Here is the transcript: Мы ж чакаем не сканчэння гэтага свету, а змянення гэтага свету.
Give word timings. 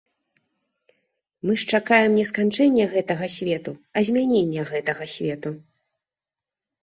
Мы 1.49 1.57
ж 1.63 1.67
чакаем 1.77 2.15
не 2.19 2.23
сканчэння 2.29 2.87
гэтага 2.95 3.25
свету, 3.35 3.71
а 4.01 4.05
змянення 4.09 4.61
гэтага 4.73 5.03
свету. 5.17 5.49